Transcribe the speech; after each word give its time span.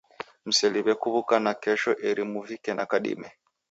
Mseliw'e 0.47 0.93
kuw'uka 1.01 1.35
nakesho 1.43 1.91
eri 2.09 2.23
muvike 2.31 2.71
na 2.77 2.85
kadime. 2.91 3.29